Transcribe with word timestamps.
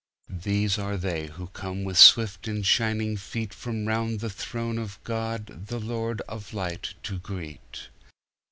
These 0.43 0.79
are 0.79 0.97
they 0.97 1.27
who 1.27 1.45
come 1.49 1.83
with 1.83 1.95
swift 1.95 2.47
and 2.47 2.65
shining 2.65 3.17
feetFrom 3.17 3.85
round 3.87 4.13
about 4.13 4.21
the 4.21 4.29
throne 4.31 4.79
of 4.79 4.97
God 5.03 5.67
the 5.67 5.77
Lord 5.79 6.21
of 6.21 6.55
Light 6.55 6.95
to 7.03 7.19
greet. 7.19 7.89